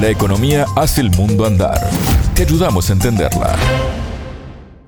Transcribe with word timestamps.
La 0.00 0.08
economía 0.08 0.64
hace 0.76 1.02
el 1.02 1.10
mundo 1.10 1.44
andar. 1.44 1.78
Te 2.34 2.44
ayudamos 2.44 2.88
a 2.88 2.94
entenderla. 2.94 3.54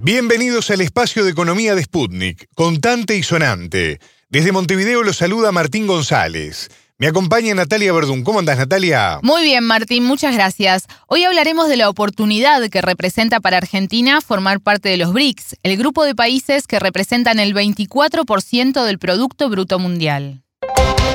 Bienvenidos 0.01 0.71
al 0.71 0.81
espacio 0.81 1.23
de 1.23 1.31
economía 1.31 1.75
de 1.75 1.83
Sputnik, 1.83 2.47
contante 2.55 3.15
y 3.15 3.23
sonante. 3.23 4.01
Desde 4.31 4.53
Montevideo 4.53 5.03
los 5.03 5.19
saluda 5.19 5.53
Martín 5.53 5.87
González. 5.87 6.71
Me 6.97 7.09
acompaña 7.09 7.55
Natalia 7.55 7.93
Verdún. 7.93 8.25
¿Cómo 8.25 8.39
andas, 8.39 8.57
Natalia? 8.57 9.19
Muy 9.23 9.43
bien, 9.43 9.65
Martín, 9.65 10.03
muchas 10.05 10.35
gracias. 10.35 10.87
Hoy 11.09 11.25
hablaremos 11.25 11.69
de 11.69 11.77
la 11.77 11.91
oportunidad 11.91 12.67
que 12.71 12.81
representa 12.81 13.39
para 13.41 13.59
Argentina 13.59 14.23
formar 14.23 14.61
parte 14.61 14.89
de 14.89 14.97
los 14.97 15.13
BRICS, 15.13 15.57
el 15.63 15.77
grupo 15.77 16.05
de 16.05 16.15
países 16.15 16.67
que 16.67 16.79
representan 16.79 17.39
el 17.39 17.55
24% 17.55 18.83
del 18.83 18.99
Producto 18.99 19.51
Bruto 19.51 19.79
Mundial. 19.79 20.43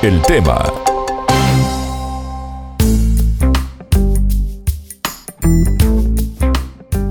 El 0.04 0.22
tema 0.22 0.72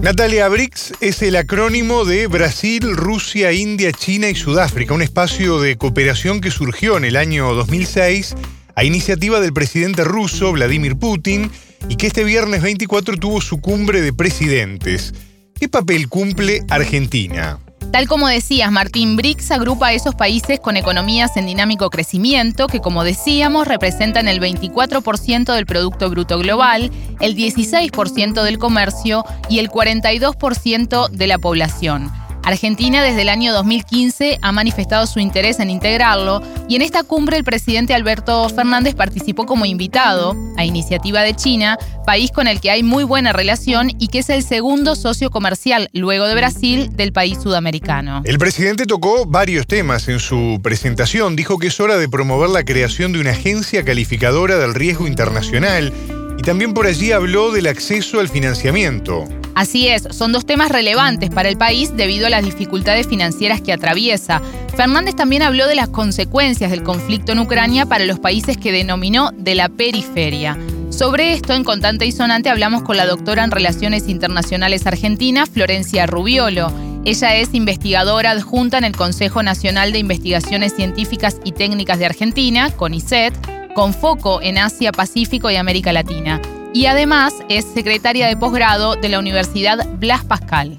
Natalia 0.07 0.47
BRICS 0.47 0.93
es 1.01 1.21
el 1.23 1.35
acrónimo 1.35 2.05
de 2.05 2.29
Brasil, 2.29 2.97
Rusia, 2.97 3.51
India, 3.51 3.91
China 3.91 4.29
y 4.29 4.37
Sudáfrica, 4.37 4.95
un 4.95 5.03
espacio 5.03 5.59
de 5.59 5.77
cooperación 5.77 6.41
que 6.41 6.53
surgió 6.53 6.97
en 6.97 7.05
el 7.05 7.17
año 7.17 7.53
2006 7.55 8.37
a 8.77 8.85
iniciativa 8.85 9.41
del 9.41 9.53
presidente 9.53 10.05
ruso 10.05 10.53
Vladimir 10.53 10.95
Putin 10.95 11.51
y 11.89 11.97
que 11.97 12.07
este 12.07 12.23
viernes 12.23 12.63
24 12.63 13.17
tuvo 13.17 13.41
su 13.41 13.61
cumbre 13.61 14.01
de 14.01 14.13
presidentes. 14.13 15.13
¿Qué 15.59 15.69
papel 15.69 16.09
cumple 16.09 16.63
Argentina? 16.69 17.59
Tal 17.93 18.09
como 18.09 18.29
decías, 18.29 18.71
Martín, 18.71 19.17
BRICS 19.17 19.53
agrupa 19.53 19.89
a 19.89 19.93
esos 19.93 20.15
países 20.15 20.61
con 20.61 20.77
economías 20.77 21.37
en 21.37 21.47
dinámico 21.47 21.89
crecimiento 21.89 22.67
que, 22.67 22.81
como 22.81 23.05
decíamos, 23.05 23.67
representan 23.67 24.29
el 24.29 24.41
24% 24.41 25.55
del 25.55 25.67
Producto 25.67 26.11
Bruto 26.11 26.39
Global, 26.39 26.91
el 27.21 27.37
16% 27.37 28.43
del 28.43 28.59
comercio 28.59 29.25
y 29.49 29.61
el 29.61 29.71
42% 29.71 31.09
de 31.09 31.27
la 31.27 31.39
población. 31.39 32.26
Argentina 32.47 33.03
desde 33.03 33.23
el 33.23 33.29
año 33.29 33.53
2015 33.53 34.39
ha 34.41 34.53
manifestado 34.53 35.05
su 35.09 35.19
interés 35.19 35.59
en 35.59 35.69
integrarlo 35.69 36.41
y 36.69 36.77
en 36.77 36.83
esta 36.83 37.03
cumbre 37.03 37.37
el 37.37 37.43
presidente 37.43 37.93
Alberto 37.93 38.49
Fernández 38.49 38.95
participó 38.95 39.47
como 39.47 39.67
invitado 39.67 40.37
a 40.57 40.65
iniciativa 40.65 41.23
de 41.23 41.35
China, 41.35 41.77
país 42.07 42.31
con 42.31 42.47
el 42.47 42.61
que 42.61 42.71
hay 42.71 42.85
muy 42.85 43.03
buena 43.03 43.33
relación 43.33 43.91
y 43.99 44.09
que 44.09 44.21
es 44.21 44.31
el 44.31 44.45
segundo 44.45 44.95
socio 44.95 45.29
comercial 45.29 45.89
luego 45.93 46.27
de 46.27 46.37
Brasil 46.37 46.91
del 46.95 47.13
país 47.13 47.37
sudamericano. 47.43 48.23
El 48.25 48.39
presidente 48.39 48.87
tocó 48.87 49.27
varios 49.27 49.67
temas 49.67 50.07
en 50.07 50.21
su 50.21 50.61
presentación. 50.63 51.35
Dijo 51.35 51.59
que 51.59 51.67
es 51.67 51.81
hora 51.81 51.99
de 51.99 52.09
promover 52.09 52.51
la 52.51 52.65
creación 52.65 53.13
de 53.13 53.19
una 53.19 53.31
agencia 53.33 53.85
calificadora 53.85 54.57
del 54.57 54.73
riesgo 54.73 55.09
internacional 55.09 55.93
y 56.39 56.43
también 56.43 56.75
por 56.75 56.87
allí 56.87 57.11
habló 57.11 57.51
del 57.51 57.67
acceso 57.67 58.21
al 58.21 58.29
financiamiento. 58.29 59.27
Así 59.57 59.89
es, 59.89 60.07
son 60.11 60.33
dos 60.33 60.45
temas 60.45 60.69
relevantes 60.69 61.31
para 61.31 61.49
el 61.49 61.57
país 61.57 61.97
debido 61.97 62.27
a 62.27 62.31
las 62.31 62.45
dificultades 62.45 63.07
financieras 63.07 63.63
que 63.63 63.73
atraviesa. 63.73 64.43
Fernández 64.77 65.17
también 65.17 65.41
habló 65.41 65.67
de 65.67 65.75
las 65.75 65.89
consecuencias 65.89 66.71
del 66.71 66.83
conflicto 66.83 67.33
en 67.33 67.39
Ucrania 67.39 67.87
para 67.87 68.05
los 68.05 68.19
países 68.19 68.59
que 68.59 68.71
denominó 68.71 69.31
de 69.33 69.55
la 69.55 69.71
periferia. 69.71 70.59
Sobre 70.91 71.33
esto, 71.33 71.55
en 71.55 71.65
Contante 71.65 72.05
y 72.05 72.13
Sonante, 72.13 72.51
hablamos 72.51 72.83
con 72.83 72.99
la 72.99 73.07
doctora 73.07 73.45
en 73.45 73.51
Relaciones 73.51 74.11
Internacionales 74.11 74.87
Argentina, 74.87 75.47
Florencia 75.47 76.05
Rubiolo. 76.05 76.71
Ella 77.07 77.37
es 77.37 77.55
investigadora 77.55 78.33
adjunta 78.33 78.77
en 78.77 78.85
el 78.85 78.95
Consejo 78.95 79.43
Nacional 79.43 79.91
de 79.91 80.01
Investigaciones 80.01 80.75
Científicas 80.75 81.39
y 81.45 81.53
Técnicas 81.53 81.99
de 81.99 82.05
Argentina, 82.05 82.71
CONICET, 82.73 83.33
con 83.73 83.95
foco 83.95 84.43
en 84.43 84.59
Asia, 84.59 84.93
Pacífico 84.93 85.51
y 85.51 85.57
América 85.57 85.95
Latina 85.95 86.43
y 86.77 86.85
además 86.85 87.43
es 87.49 87.65
secretaria 87.65 88.27
de 88.27 88.37
posgrado 88.37 88.97
de 88.97 89.09
la 89.09 89.19
Universidad 89.19 89.79
Blas 89.99 90.27
Pascal. 90.27 90.77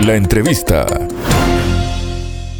La 0.00 0.14
entrevista. 0.14 0.86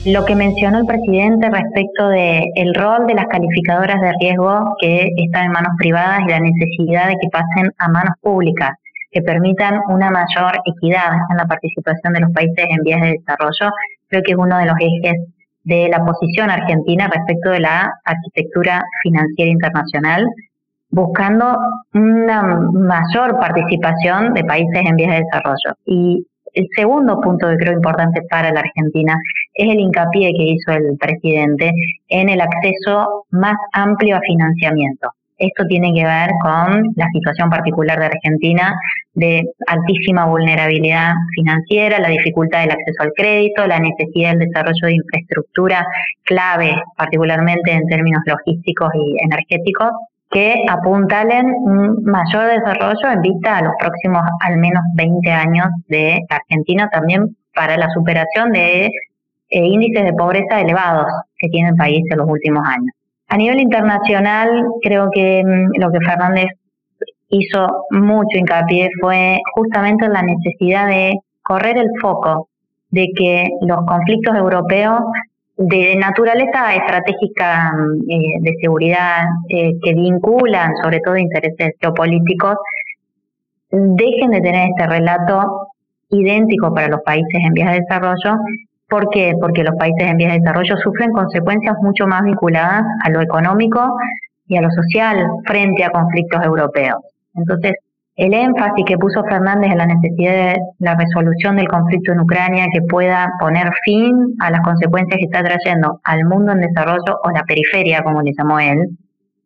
Lo 0.05 0.27
que 0.27 0.35
mencionó 0.35 0.81
el 0.81 0.85
presidente 0.85 1.49
respecto 1.49 2.11
del 2.11 2.43
el 2.57 2.75
rol 2.75 3.07
de 3.07 3.15
las 3.15 3.25
calificadoras 3.29 3.99
de 4.03 4.13
riesgo 4.21 4.77
que 4.83 5.09
están 5.17 5.47
en 5.47 5.53
manos 5.53 5.73
privadas 5.79 6.21
y 6.27 6.29
la 6.29 6.41
necesidad 6.41 7.09
de 7.09 7.15
que 7.15 7.29
pasen 7.33 7.73
a 7.79 7.89
manos 7.89 8.15
públicas, 8.21 8.73
que 9.13 9.23
permitan 9.23 9.81
una 9.89 10.11
mayor 10.11 10.61
equidad 10.67 11.15
en 11.31 11.37
la 11.39 11.47
participación 11.47 12.13
de 12.13 12.21
los 12.21 12.33
países 12.33 12.67
en 12.69 12.85
vías 12.85 13.01
de 13.01 13.13
desarrollo, 13.13 13.73
creo 14.09 14.23
que 14.23 14.33
es 14.33 14.39
uno 14.39 14.59
de 14.59 14.67
los 14.67 14.77
ejes 14.79 15.17
de 15.65 15.89
la 15.89 16.05
posición 16.05 16.51
argentina 16.51 17.09
respecto 17.09 17.49
de 17.49 17.61
la 17.61 17.91
arquitectura 18.05 18.85
financiera 19.03 19.51
internacional 19.51 20.27
buscando 20.91 21.57
una 21.95 22.43
mayor 22.73 23.39
participación 23.39 24.35
de 24.35 24.45
países 24.45 24.83
en 24.85 24.97
vías 24.97 25.13
de 25.13 25.25
desarrollo. 25.25 25.77
Y 25.85 26.27
el 26.55 26.67
segundo 26.75 27.21
punto 27.21 27.49
que 27.49 27.57
creo 27.57 27.75
importante 27.75 28.23
para 28.31 28.51
la 28.53 28.61
Argentina 28.61 29.15
es 29.55 29.71
el 29.71 29.81
hincapié 29.81 30.33
que 30.33 30.45
hizo 30.45 30.73
el 30.73 30.97
presidente 30.99 31.73
en 32.09 32.29
el 32.29 32.41
acceso 32.41 33.25
más 33.31 33.57
amplio 33.73 34.17
a 34.17 34.21
financiamiento. 34.21 35.11
Esto 35.39 35.65
tiene 35.69 35.93
que 35.95 36.05
ver 36.05 36.31
con 36.43 36.83
la 36.97 37.07
situación 37.13 37.49
particular 37.49 37.99
de 38.01 38.07
Argentina 38.07 38.75
de 39.15 39.45
altísima 39.69 40.27
vulnerabilidad 40.27 41.13
financiera, 41.35 42.01
la 42.01 42.09
dificultad 42.09 42.63
del 42.63 42.73
acceso 42.73 43.03
al 43.03 43.13
crédito, 43.15 43.67
la 43.67 43.79
necesidad 43.79 44.31
del 44.31 44.49
desarrollo 44.49 44.87
de 44.87 44.95
infraestructura 44.95 45.87
clave, 46.25 46.75
particularmente 46.97 47.73
en 47.73 47.87
términos 47.87 48.23
logísticos 48.27 48.91
y 48.95 49.25
energéticos, 49.25 49.91
que 50.31 50.63
apuntalen 50.69 51.47
un 51.47 52.03
mayor 52.05 52.51
desarrollo 52.51 53.11
en 53.13 53.23
vista 53.23 53.59
a 53.59 53.63
los 53.63 53.73
próximos 53.79 54.23
al 54.45 54.59
menos 54.59 54.83
20 54.95 55.31
años 55.31 55.67
de 55.89 56.21
Argentina, 56.29 56.89
también 56.93 57.37
para 57.55 57.77
la 57.77 57.89
superación 57.91 58.53
de 58.53 58.87
eh, 58.87 58.91
índices 59.51 60.05
de 60.05 60.13
pobreza 60.13 60.61
elevados 60.61 61.07
que 61.39 61.49
tiene 61.49 61.71
el 61.71 61.77
país 61.77 62.03
en 62.11 62.19
los 62.19 62.29
últimos 62.29 62.63
años. 62.67 62.95
A 63.29 63.37
nivel 63.37 63.61
internacional, 63.61 64.65
creo 64.83 65.09
que 65.13 65.43
mm, 65.45 65.81
lo 65.81 65.91
que 65.91 66.01
Fernández 66.01 66.51
hizo 67.31 67.67
mucho 67.91 68.39
hincapié 68.39 68.89
fue 69.01 69.39
justamente 69.55 70.07
en 70.07 70.13
la 70.13 70.23
necesidad 70.23 70.89
de 70.89 71.15
correr 71.43 71.79
el 71.79 71.89
foco 72.01 72.49
de 72.91 73.09
que 73.17 73.49
los 73.63 73.79
conflictos 73.87 74.37
europeos 74.37 75.01
de 75.59 75.97
naturaleza 75.97 76.75
estratégica 76.77 77.73
eh, 78.09 78.41
de 78.41 78.55
seguridad 78.61 79.25
eh, 79.49 79.73
que 79.83 79.93
vinculan 79.93 80.73
sobre 80.83 81.01
todo 81.01 81.17
intereses 81.17 81.73
geopolíticos, 81.81 82.57
dejen 83.71 84.31
de 84.31 84.41
tener 84.41 84.71
este 84.71 84.87
relato 84.87 85.69
idéntico 86.11 86.73
para 86.73 86.89
los 86.89 87.01
países 87.03 87.41
en 87.45 87.53
vías 87.55 87.73
de 87.73 87.81
desarrollo. 87.81 88.37
¿Por 88.89 89.11
qué? 89.11 89.35
Porque 89.41 89.65
los 89.65 89.75
países 89.77 90.09
en 90.09 90.17
vías 90.17 90.33
de 90.33 90.39
desarrollo 90.39 90.77
sufren 90.79 91.13
consecuencias 91.13 91.75
mucho 91.83 92.07
más 92.07 92.23
vinculadas 92.23 92.85
a 93.05 93.11
lo 93.11 93.21
económico 93.21 93.97
y 94.47 94.57
a 94.57 94.63
lo 94.63 94.71
social 94.71 95.27
frente 95.45 95.85
a 95.85 95.91
conflictos 95.91 96.43
europeos. 96.45 96.99
Entonces, 97.35 97.75
el 98.19 98.35
énfasis 98.35 98.85
que 98.85 98.99
puso 98.99 99.23
Fernández 99.23 99.71
en 99.71 99.79
la 99.79 99.87
necesidad 99.87 100.33
de 100.33 100.61
la 100.81 100.97
resolución 100.97 101.57
del 101.57 101.69
conflicto 101.69 102.11
en 102.11 102.21
Ucrania 102.21 102.67
que 102.73 102.83
pueda 102.83 103.31
poner 103.39 103.71
fin 103.85 104.35
a 104.41 104.51
las 104.51 104.61
consecuencias 104.63 105.19
que 105.19 105.27
está 105.27 105.45
trayendo 105.45 106.01
al 106.03 106.25
mundo 106.25 106.51
en 106.51 106.61
desarrollo 106.61 107.17
o 107.23 107.31
la 107.31 107.45
periferia, 107.45 108.03
como 108.03 108.21
le 108.23 108.33
llamó 108.37 108.59
él, 108.59 108.89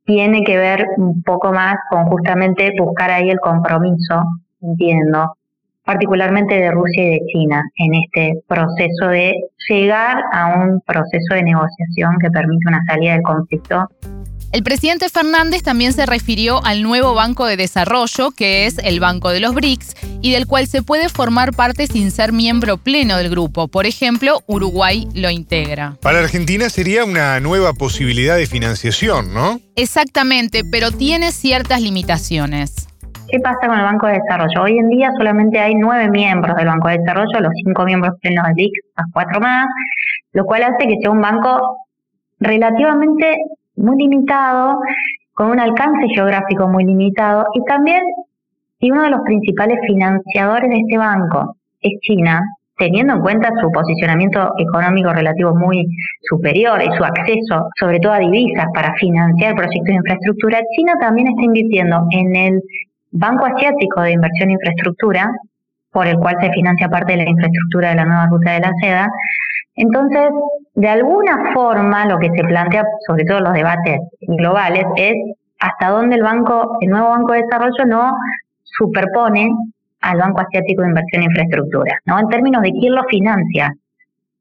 tiene 0.07 0.43
que 0.43 0.57
ver 0.57 0.87
un 0.97 1.23
poco 1.23 1.53
más 1.53 1.77
con 1.91 2.07
justamente 2.07 2.73
buscar 2.79 3.11
ahí 3.11 3.29
el 3.29 3.41
compromiso, 3.41 4.23
entiendo, 4.63 5.37
particularmente 5.85 6.55
de 6.55 6.71
Rusia 6.71 7.03
y 7.05 7.11
de 7.11 7.21
China 7.31 7.63
en 7.77 7.95
este 7.95 8.41
proceso 8.49 9.09
de 9.09 9.35
llegar 9.69 10.17
a 10.33 10.63
un 10.63 10.81
proceso 10.81 11.35
de 11.35 11.43
negociación 11.43 12.17
que 12.23 12.31
permite 12.31 12.69
una 12.69 12.83
salida 12.87 13.13
del 13.13 13.23
conflicto 13.23 13.87
el 14.53 14.63
presidente 14.63 15.09
Fernández 15.09 15.63
también 15.63 15.95
se 15.95 16.05
refirió 16.05 16.63
al 16.65 16.83
nuevo 16.83 17.15
Banco 17.15 17.47
de 17.47 17.57
Desarrollo, 17.57 18.33
que 18.37 18.67
es 18.67 18.77
el 18.79 19.01
Banco 19.01 19.31
de 19.31 19.41
los 19.41 19.55
BRICS, 19.55 19.97
y 20.21 20.33
del 20.33 20.47
cual 20.47 20.67
se 20.67 20.83
puede 20.83 21.09
formar 21.09 21.55
parte 21.55 21.87
sin 21.87 22.11
ser 22.11 22.33
miembro 22.33 22.77
pleno 22.77 23.17
del 23.17 23.31
grupo. 23.31 23.69
Por 23.69 23.87
ejemplo, 23.87 24.43
Uruguay 24.47 25.09
lo 25.15 25.31
integra. 25.31 25.97
Para 26.03 26.19
Argentina 26.19 26.69
sería 26.69 27.07
una 27.07 27.41
nueva 27.41 27.73
posibilidad 27.73 28.37
de 28.37 28.47
financiación, 28.47 29.33
¿no? 29.33 29.59
Exactamente, 29.75 30.65
pero 30.71 30.91
tiene 30.91 31.33
ciertas 31.33 31.81
limitaciones. 31.81 32.89
¿Qué 33.31 33.41
pasa 33.41 33.67
con 33.67 33.79
el 33.79 33.85
Banco 33.85 34.07
de 34.07 34.19
Desarrollo? 34.21 34.63
Hoy 34.63 34.79
en 34.79 34.91
día 34.91 35.09
solamente 35.17 35.59
hay 35.59 35.75
nueve 35.75 36.11
miembros 36.11 36.55
del 36.57 36.67
Banco 36.67 36.89
de 36.89 36.99
Desarrollo, 36.99 37.41
los 37.41 37.53
cinco 37.65 37.85
miembros 37.85 38.15
plenos 38.21 38.45
del 38.49 38.55
BRICS, 38.55 38.81
más 38.99 39.07
cuatro 39.15 39.41
más, 39.41 39.67
lo 40.33 40.45
cual 40.45 40.65
hace 40.65 40.87
que 40.87 40.97
sea 41.01 41.11
un 41.11 41.23
banco 41.23 41.79
relativamente 42.39 43.39
muy 43.77 43.97
limitado, 43.97 44.79
con 45.35 45.51
un 45.51 45.61
alcance 45.61 46.07
geográfico 46.15 46.69
muy 46.69 46.85
limitado 46.85 47.47
y 47.55 47.65
también, 47.65 48.03
y 48.79 48.91
uno 48.91 49.03
de 49.03 49.11
los 49.11 49.21
principales 49.23 49.79
financiadores 49.87 50.71
de 50.71 50.77
este 50.77 50.99
banco 50.99 51.57
es 51.81 51.99
China, 52.01 52.43
teniendo 52.79 53.15
en 53.15 53.21
cuenta 53.21 53.51
su 53.61 53.71
posicionamiento 53.71 54.53
económico 54.59 55.13
relativo 55.13 55.55
muy 55.55 55.87
superior 56.29 56.83
y 56.83 56.97
su 56.97 57.05
acceso 57.05 57.69
sobre 57.79 58.01
todo 58.01 58.13
a 58.13 58.19
divisas 58.19 58.67
para 58.75 58.95
financiar 58.95 59.55
proyectos 59.55 59.87
de 59.87 59.95
infraestructura, 59.95 60.61
China 60.77 60.95
también 61.01 61.29
está 61.29 61.43
invirtiendo 61.43 62.07
en 62.11 62.37
el 62.37 62.63
Banco 63.13 63.45
Asiático 63.45 64.01
de 64.01 64.13
Inversión 64.13 64.51
e 64.51 64.53
Infraestructura, 64.55 65.31
por 65.93 66.07
el 66.07 66.17
cual 66.17 66.37
se 66.41 66.51
financia 66.51 66.89
parte 66.89 67.13
de 67.13 67.25
la 67.25 67.31
infraestructura 67.31 67.91
de 67.91 67.97
la 67.97 68.05
nueva 68.05 68.27
ruta 68.27 68.53
de 68.53 68.61
la 68.61 68.73
seda. 68.81 69.09
Entonces, 69.75 70.31
de 70.75 70.89
alguna 70.89 71.53
forma, 71.55 72.05
lo 72.07 72.19
que 72.19 72.31
se 72.31 72.45
plantea, 72.45 72.85
sobre 73.07 73.25
todo 73.25 73.39
en 73.39 73.45
los 73.45 73.53
debates 73.55 74.01
globales, 74.21 74.85
es 74.97 75.15
hasta 75.59 75.91
dónde 75.91 76.17
el 76.17 76.23
banco, 76.23 76.79
el 76.81 76.91
nuevo 76.91 77.09
Banco 77.11 77.33
de 77.33 77.43
Desarrollo 77.43 77.87
no 77.87 78.13
superpone 78.63 79.49
al 80.01 80.19
Banco 80.19 80.41
Asiático 80.41 80.83
de 80.83 80.89
Inversión 80.89 81.23
e 81.23 81.27
Infraestructura, 81.27 81.99
¿no? 82.05 82.19
En 82.19 82.29
términos 82.29 82.63
de 82.63 82.73
quién 82.73 82.95
lo 82.95 83.05
financia. 83.05 83.73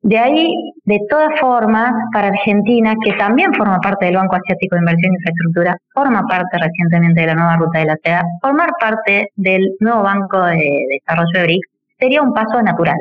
De 0.02 0.18
ahí, 0.18 0.52
de 0.84 1.00
todas 1.08 1.40
formas, 1.40 1.92
para 2.12 2.30
Argentina, 2.30 2.96
que 3.04 3.14
también 3.14 3.54
forma 3.54 3.80
parte 3.80 4.08
del 4.08 4.16
Banco 4.16 4.36
Asiático 4.36 4.76
de 4.76 4.82
Inversión 4.82 5.14
e 5.14 5.18
Infraestructura, 5.18 5.78
forma 5.94 6.24
parte 6.28 6.58
recientemente 6.58 7.22
de 7.22 7.28
la 7.28 7.36
nueva 7.36 7.58
ruta 7.58 7.80
de 7.80 7.86
la 7.86 7.98
seda, 8.04 8.24
formar 8.42 8.72
parte 8.80 9.28
del 9.36 9.76
nuevo 9.80 10.02
Banco 10.02 10.44
de 10.46 10.88
Desarrollo 10.90 11.32
de 11.34 11.44
BRICS 11.44 11.70
sería 12.00 12.22
un 12.24 12.34
paso 12.34 12.62
natural. 12.64 12.98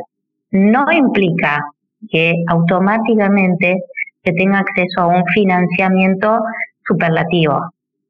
No 0.51 0.93
implica 0.93 1.65
que 2.09 2.35
automáticamente 2.49 3.77
se 4.23 4.33
tenga 4.33 4.59
acceso 4.59 5.01
a 5.01 5.07
un 5.07 5.25
financiamiento 5.35 6.39
superlativo, 6.87 7.59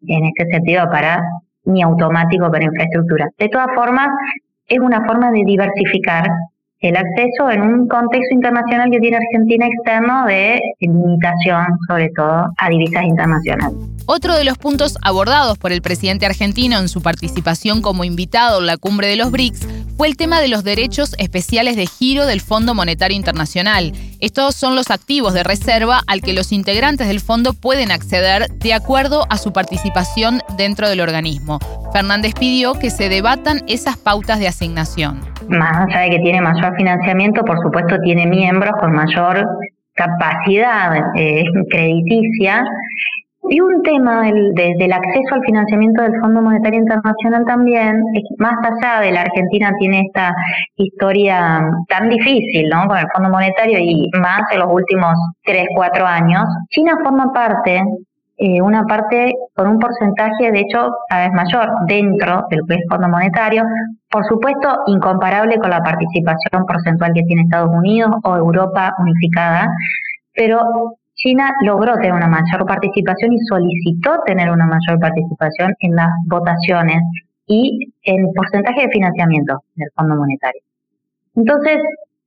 en 0.07 0.27
este 0.27 0.47
sentido 0.51 0.85
para 0.91 1.23
ni 1.65 1.83
automático 1.83 2.51
para 2.51 2.65
infraestructura. 2.65 3.29
De 3.39 3.49
todas 3.49 3.69
formas, 3.75 4.09
es 4.67 4.79
una 4.79 5.05
forma 5.07 5.31
de 5.31 5.43
diversificar 5.45 6.25
el 6.81 6.97
acceso 6.97 7.51
en 7.51 7.61
un 7.61 7.89
contexto 7.89 8.35
internacional 8.35 8.91
que 8.91 8.99
tiene 9.01 9.19
Argentina 9.19 9.67
externo 9.67 10.25
de 10.27 10.59
limitación, 10.81 11.67
sobre 11.87 12.09
todo, 12.17 12.47
a 12.57 12.69
divisas 12.71 13.05
internacionales. 13.05 13.77
Otro 14.07 14.35
de 14.35 14.45
los 14.45 14.57
puntos 14.57 14.97
abordados 15.03 15.59
por 15.59 15.73
el 15.73 15.83
presidente 15.83 16.25
argentino 16.25 16.79
en 16.79 16.89
su 16.89 17.03
participación 17.03 17.83
como 17.83 18.05
invitado 18.05 18.61
en 18.61 18.67
la 18.67 18.79
cumbre 18.79 19.09
de 19.09 19.17
los 19.17 19.31
BRICS 19.31 19.80
fue 20.01 20.09
el 20.09 20.17
tema 20.17 20.41
de 20.41 20.49
los 20.49 20.65
derechos 20.65 21.15
especiales 21.19 21.77
de 21.77 21.85
giro 21.85 22.25
del 22.25 22.41
Fondo 22.41 22.75
Monetario 22.75 23.15
Internacional. 23.15 23.93
Estos 24.19 24.55
son 24.55 24.75
los 24.75 24.91
activos 24.91 25.35
de 25.35 25.43
reserva 25.43 26.01
al 26.07 26.23
que 26.23 26.33
los 26.33 26.53
integrantes 26.53 27.07
del 27.07 27.21
fondo 27.21 27.53
pueden 27.53 27.91
acceder 27.91 28.49
de 28.49 28.73
acuerdo 28.73 29.27
a 29.29 29.37
su 29.37 29.53
participación 29.53 30.41
dentro 30.57 30.89
del 30.89 31.03
organismo. 31.03 31.59
Fernández 31.93 32.33
pidió 32.33 32.79
que 32.79 32.89
se 32.89 33.11
debatan 33.11 33.61
esas 33.69 33.99
pautas 33.99 34.39
de 34.39 34.49
asignación. 34.49 35.21
Más 35.49 35.87
allá 35.87 35.99
de 35.99 36.11
que 36.13 36.21
tiene 36.21 36.41
mayor 36.41 36.75
financiamiento, 36.79 37.45
por 37.45 37.61
supuesto 37.61 37.99
tiene 38.03 38.27
miembros 38.27 38.73
con 38.81 38.93
mayor 38.93 39.47
capacidad 39.97 40.97
eh, 41.15 41.45
crediticia 41.69 42.65
y 43.49 43.61
un 43.61 43.83
tema 43.83 44.23
del, 44.23 44.53
del, 44.55 44.93
acceso 44.93 45.35
al 45.35 45.43
financiamiento 45.43 46.03
del 46.03 46.13
Fondo 46.21 46.43
Monetario 46.43 46.81
Internacional 46.81 47.45
también, 47.47 48.03
es 48.15 48.23
más 48.39 48.55
allá 48.63 49.01
de 49.01 49.13
la 49.13 49.23
Argentina 49.23 49.73
tiene 49.79 50.03
esta 50.07 50.35
historia 50.77 51.61
tan 51.89 52.11
difícil 52.11 52.69
¿no? 52.69 52.87
con 52.87 52.99
el 52.99 53.07
Fondo 53.15 53.31
Monetario 53.31 53.79
y 53.79 54.11
más 54.21 54.43
en 54.53 54.59
los 54.59 54.69
últimos 54.71 55.15
3, 55.45 55.65
4 55.75 56.07
años, 56.07 56.45
China 56.69 56.99
forma 57.03 57.33
parte, 57.33 57.83
eh, 58.37 58.61
una 58.61 58.85
parte 58.85 59.33
con 59.55 59.69
un 59.69 59.79
porcentaje 59.79 60.53
de 60.53 60.61
hecho 60.61 60.91
cada 61.09 61.29
vez 61.29 61.33
mayor 61.33 61.71
dentro 61.87 62.45
del 62.51 62.81
Fondo 62.91 63.09
Monetario, 63.09 63.65
por 64.11 64.25
supuesto 64.27 64.77
incomparable 64.87 65.57
con 65.59 65.71
la 65.71 65.83
participación 65.83 66.67
porcentual 66.67 67.13
que 67.15 67.23
tiene 67.23 67.43
Estados 67.43 67.71
Unidos 67.73 68.11
o 68.23 68.37
Europa 68.37 68.93
unificada, 68.99 69.67
pero 70.35 70.61
China 71.23 71.53
logró 71.63 71.95
tener 71.97 72.13
una 72.13 72.29
mayor 72.29 72.67
participación 72.67 73.33
y 73.33 73.39
solicitó 73.41 74.21
tener 74.25 74.51
una 74.51 74.67
mayor 74.67 74.99
participación 74.99 75.75
en 75.81 75.95
las 75.95 76.09
votaciones 76.27 77.03
y 77.47 77.93
en 78.05 78.33
porcentaje 78.33 78.83
de 78.83 78.89
financiamiento 78.89 79.63
del 79.75 79.89
Fondo 79.95 80.17
Monetario. 80.17 80.63
Entonces, 81.37 81.79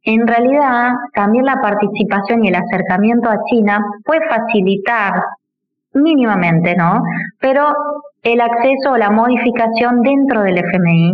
en 0.03 0.27
realidad, 0.27 0.91
también 1.13 1.45
la 1.45 1.55
participación 1.61 2.43
y 2.43 2.49
el 2.49 2.55
acercamiento 2.55 3.29
a 3.29 3.39
China 3.49 3.83
puede 4.03 4.21
facilitar 4.27 5.13
mínimamente, 5.93 6.75
¿no? 6.75 7.01
Pero 7.39 7.73
el 8.21 8.41
acceso 8.41 8.91
o 8.91 8.97
la 8.97 9.09
modificación 9.09 10.01
dentro 10.01 10.43
del 10.43 10.57
FMI 10.57 11.13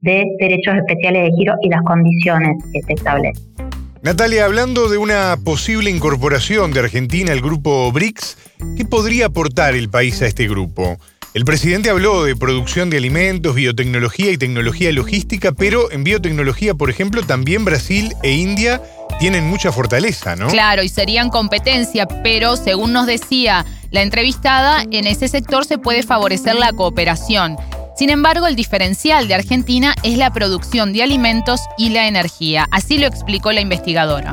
de 0.00 0.24
derechos 0.40 0.74
especiales 0.76 1.30
de 1.30 1.36
giro 1.36 1.54
y 1.62 1.68
las 1.68 1.82
condiciones 1.82 2.56
que 2.72 2.80
se 2.82 2.92
establecen. 2.94 3.59
Natalia, 4.02 4.46
hablando 4.46 4.88
de 4.88 4.96
una 4.96 5.36
posible 5.44 5.90
incorporación 5.90 6.72
de 6.72 6.80
Argentina 6.80 7.32
al 7.32 7.42
grupo 7.42 7.92
BRICS, 7.92 8.38
¿qué 8.78 8.86
podría 8.86 9.26
aportar 9.26 9.74
el 9.74 9.90
país 9.90 10.22
a 10.22 10.26
este 10.26 10.48
grupo? 10.48 10.98
El 11.34 11.44
presidente 11.44 11.90
habló 11.90 12.24
de 12.24 12.34
producción 12.34 12.88
de 12.88 12.96
alimentos, 12.96 13.54
biotecnología 13.54 14.32
y 14.32 14.38
tecnología 14.38 14.90
logística, 14.90 15.52
pero 15.52 15.92
en 15.92 16.02
biotecnología, 16.02 16.72
por 16.72 16.88
ejemplo, 16.88 17.22
también 17.24 17.66
Brasil 17.66 18.14
e 18.22 18.32
India 18.32 18.80
tienen 19.18 19.44
mucha 19.44 19.70
fortaleza, 19.70 20.34
¿no? 20.34 20.48
Claro, 20.48 20.82
y 20.82 20.88
serían 20.88 21.28
competencia, 21.28 22.06
pero 22.06 22.56
según 22.56 22.94
nos 22.94 23.06
decía 23.06 23.66
la 23.90 24.00
entrevistada, 24.00 24.82
en 24.90 25.06
ese 25.06 25.28
sector 25.28 25.66
se 25.66 25.76
puede 25.76 26.02
favorecer 26.02 26.54
la 26.54 26.72
cooperación. 26.72 27.58
Sin 28.00 28.08
embargo, 28.08 28.46
el 28.46 28.56
diferencial 28.56 29.28
de 29.28 29.34
Argentina 29.34 29.92
es 30.02 30.16
la 30.16 30.30
producción 30.30 30.94
de 30.94 31.02
alimentos 31.02 31.60
y 31.76 31.90
la 31.90 32.08
energía. 32.08 32.64
Así 32.72 32.98
lo 32.98 33.06
explicó 33.06 33.52
la 33.52 33.60
investigadora. 33.60 34.32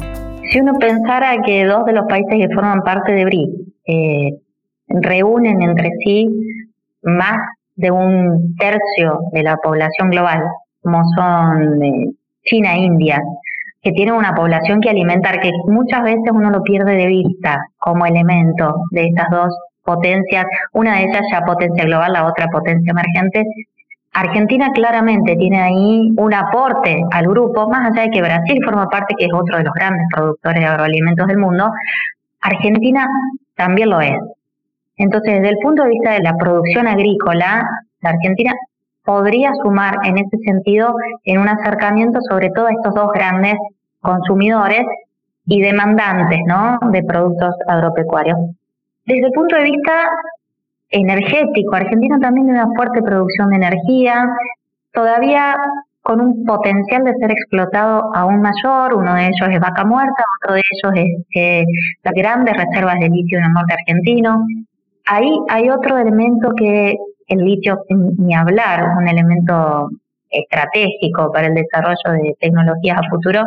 Si 0.50 0.62
uno 0.62 0.72
pensara 0.80 1.42
que 1.46 1.66
dos 1.66 1.84
de 1.84 1.92
los 1.92 2.06
países 2.08 2.34
que 2.34 2.56
forman 2.56 2.82
parte 2.84 3.12
de 3.12 3.26
BRIC 3.26 3.50
eh, 3.88 4.30
reúnen 4.88 5.62
entre 5.62 5.90
sí 6.02 6.30
más 7.02 7.40
de 7.76 7.92
un 7.92 8.56
tercio 8.56 9.20
de 9.34 9.44
la 9.44 9.58
población 9.58 10.12
global, 10.12 10.44
como 10.82 11.04
son 11.18 11.84
eh, 11.84 12.12
China 12.46 12.74
e 12.74 12.84
India, 12.86 13.22
que 13.82 13.92
tienen 13.92 14.16
una 14.16 14.34
población 14.34 14.80
que 14.80 14.92
alimentar, 14.92 15.42
que 15.42 15.52
muchas 15.68 16.04
veces 16.04 16.32
uno 16.32 16.52
lo 16.52 16.64
pierde 16.64 16.96
de 16.96 17.08
vista 17.08 17.60
como 17.80 18.06
elemento 18.06 18.86
de 18.92 19.08
estas 19.08 19.30
dos 19.30 19.54
potencias, 19.88 20.46
una 20.74 20.98
de 20.98 21.06
ellas 21.06 21.22
ya 21.32 21.42
potencia 21.42 21.86
global, 21.86 22.12
la 22.12 22.28
otra 22.28 22.48
potencia 22.48 22.92
emergente. 22.92 23.46
Argentina 24.14 24.70
claramente 24.74 25.36
tiene 25.38 25.62
ahí 25.62 26.12
un 26.18 26.34
aporte 26.34 27.02
al 27.12 27.28
grupo, 27.28 27.70
más 27.70 27.92
allá 27.92 28.04
de 28.04 28.10
que 28.10 28.22
Brasil 28.22 28.60
forma 28.66 28.90
parte, 28.90 29.16
que 29.18 29.26
es 29.26 29.34
otro 29.34 29.58
de 29.58 29.64
los 29.64 29.74
grandes 29.74 30.06
productores 30.14 30.60
de 30.60 30.68
agroalimentos 30.68 31.28
del 31.28 31.38
mundo, 31.38 31.72
Argentina 32.42 33.08
también 33.56 33.90
lo 33.90 34.02
es. 34.02 34.18
Entonces, 34.98 35.36
desde 35.36 35.50
el 35.50 35.58
punto 35.62 35.84
de 35.84 35.90
vista 35.90 36.12
de 36.12 36.20
la 36.20 36.34
producción 36.36 36.88
agrícola, 36.88 37.70
la 38.02 38.10
Argentina 38.10 38.54
podría 39.06 39.54
sumar 39.64 39.96
en 40.04 40.18
ese 40.18 40.38
sentido 40.46 40.94
en 41.24 41.40
un 41.40 41.48
acercamiento 41.48 42.20
sobre 42.30 42.50
todo 42.50 42.66
a 42.68 42.72
estos 42.72 42.94
dos 42.94 43.10
grandes 43.14 43.56
consumidores 44.02 44.84
y 45.46 45.62
demandantes 45.62 46.40
¿no? 46.46 46.78
de 46.92 47.04
productos 47.04 47.56
agropecuarios. 47.68 48.38
Desde 49.08 49.26
el 49.26 49.32
punto 49.32 49.56
de 49.56 49.64
vista 49.64 50.10
energético, 50.90 51.76
Argentina 51.76 52.20
también 52.20 52.48
tiene 52.48 52.62
una 52.62 52.74
fuerte 52.76 53.02
producción 53.02 53.52
de 53.52 53.56
energía, 53.56 54.26
todavía 54.92 55.56
con 56.02 56.20
un 56.20 56.44
potencial 56.44 57.06
de 57.06 57.14
ser 57.14 57.32
explotado 57.32 58.14
aún 58.14 58.42
mayor, 58.42 58.96
uno 58.96 59.16
de 59.16 59.28
ellos 59.28 59.50
es 59.50 59.60
vaca 59.62 59.86
muerta, 59.86 60.24
otro 60.42 60.56
de 60.56 60.62
ellos 60.62 61.08
es 61.32 61.66
las 62.04 62.14
grandes 62.14 62.58
reservas 62.58 63.00
de 63.00 63.08
litio 63.08 63.38
en 63.38 63.46
el 63.46 63.54
norte 63.54 63.76
argentino. 63.80 64.42
Ahí 65.06 65.32
hay 65.48 65.70
otro 65.70 65.98
elemento 65.98 66.50
que 66.58 66.98
el 67.28 67.46
litio, 67.46 67.80
ni 67.90 68.36
hablar, 68.36 68.98
un 68.98 69.08
elemento 69.08 69.90
estratégico 70.30 71.32
para 71.32 71.48
el 71.48 71.54
desarrollo 71.54 72.22
de 72.22 72.36
tecnologías 72.42 72.98
a 72.98 73.10
futuro, 73.10 73.44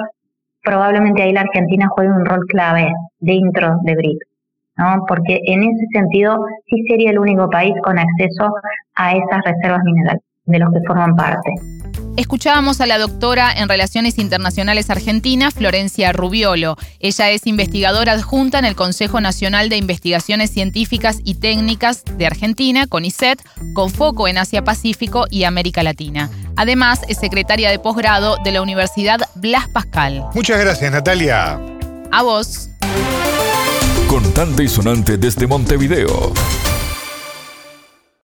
probablemente 0.62 1.22
ahí 1.22 1.32
la 1.32 1.42
Argentina 1.42 1.86
juegue 1.90 2.12
un 2.12 2.24
rol 2.24 2.46
clave 2.48 2.90
dentro 3.18 3.76
de 3.82 3.94
BRICS. 3.94 4.29
Porque 5.06 5.38
en 5.46 5.62
ese 5.62 5.86
sentido 5.92 6.36
sí 6.68 6.82
sería 6.88 7.10
el 7.10 7.18
único 7.18 7.48
país 7.50 7.72
con 7.84 7.98
acceso 7.98 8.52
a 8.94 9.12
esas 9.12 9.40
reservas 9.44 9.80
minerales 9.84 10.22
de 10.46 10.58
los 10.58 10.70
que 10.72 10.80
forman 10.86 11.14
parte. 11.16 11.50
Escuchábamos 12.16 12.80
a 12.80 12.86
la 12.86 12.98
doctora 12.98 13.52
en 13.56 13.68
Relaciones 13.68 14.18
Internacionales 14.18 14.90
Argentina, 14.90 15.50
Florencia 15.50 16.12
Rubiolo. 16.12 16.76
Ella 16.98 17.30
es 17.30 17.46
investigadora 17.46 18.12
adjunta 18.12 18.58
en 18.58 18.64
el 18.64 18.74
Consejo 18.74 19.20
Nacional 19.20 19.68
de 19.68 19.76
Investigaciones 19.76 20.50
Científicas 20.50 21.20
y 21.24 21.36
Técnicas 21.36 22.04
de 22.04 22.26
Argentina, 22.26 22.86
CONICET, 22.86 23.40
con 23.74 23.90
foco 23.90 24.28
en 24.28 24.38
Asia-Pacífico 24.38 25.26
y 25.30 25.44
América 25.44 25.82
Latina. 25.82 26.28
Además, 26.56 27.00
es 27.08 27.18
secretaria 27.18 27.70
de 27.70 27.78
posgrado 27.78 28.36
de 28.44 28.52
la 28.52 28.60
Universidad 28.60 29.20
Blas 29.36 29.68
Pascal. 29.68 30.24
Muchas 30.34 30.60
gracias, 30.60 30.90
Natalia. 30.92 31.58
A 32.10 32.22
vos. 32.22 32.68
Contante 34.10 34.64
y 34.64 34.68
sonante 34.68 35.18
desde 35.18 35.46
Montevideo. 35.46 36.32